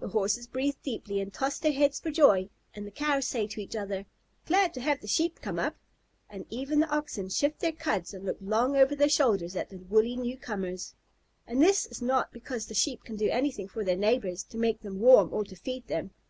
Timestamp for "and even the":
6.30-6.88